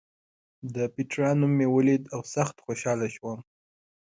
[0.75, 3.39] د پېټرا نوم مې ولید او سخت خوشاله شوم.